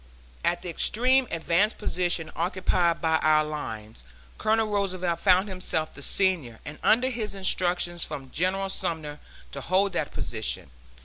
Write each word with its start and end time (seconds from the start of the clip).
At 0.43 0.63
the 0.63 0.69
extreme 0.71 1.27
advanced 1.29 1.77
position 1.77 2.31
occupied 2.35 3.01
by 3.01 3.17
our 3.17 3.45
lines, 3.45 4.03
Colonel 4.39 4.65
Roosevelt 4.65 5.19
found 5.19 5.47
himself 5.47 5.93
the 5.93 6.01
senior, 6.01 6.59
and 6.65 6.79
under 6.81 7.09
his 7.09 7.35
instructions 7.35 8.03
from 8.03 8.31
General 8.31 8.69
Sumner 8.69 9.19
to 9.51 9.61
hold 9.61 9.93
that 9.93 10.11
position. 10.11 10.71